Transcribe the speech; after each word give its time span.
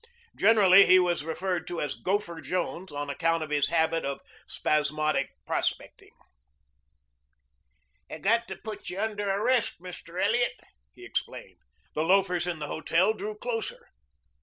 Generally 0.35 0.87
he 0.87 0.97
was 0.97 1.23
referred 1.23 1.67
to 1.67 1.79
as 1.79 1.93
Gopher 1.93 2.41
Jones 2.41 2.91
on 2.91 3.07
account 3.07 3.43
of 3.43 3.51
his 3.51 3.67
habit 3.67 4.03
of 4.03 4.19
spasmodic 4.47 5.29
prospecting. 5.45 6.09
"I 8.09 8.17
got 8.17 8.47
to 8.47 8.55
put 8.55 8.89
you 8.89 8.99
under 8.99 9.29
arrest, 9.29 9.79
Mr. 9.79 10.19
Elliot," 10.19 10.59
he 10.95 11.05
explained. 11.05 11.59
The 11.93 12.03
loafers 12.03 12.47
in 12.47 12.57
the 12.57 12.65
hotel 12.65 13.13
drew 13.13 13.35
closer. 13.35 13.89